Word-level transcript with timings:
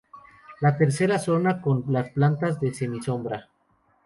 La 0.61 0.75
tercera 0.77 1.19
zona 1.19 1.61
con 1.61 1.83
las 1.89 2.09
plantas 2.09 2.59
de 2.59 2.73
semi-sombra. 2.73 3.49